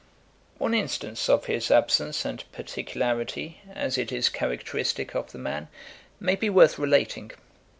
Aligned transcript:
'One 0.57 0.73
instance 0.73 1.29
of 1.29 1.45
his 1.45 1.69
absence 1.69 2.25
and 2.25 2.43
particularity, 2.51 3.61
as 3.71 3.99
it 3.99 4.11
is 4.11 4.29
characteristick 4.29 5.13
of 5.13 5.31
the 5.31 5.37
man, 5.37 5.67
may 6.19 6.33
be 6.35 6.49
worth 6.49 6.79
relating. 6.79 7.29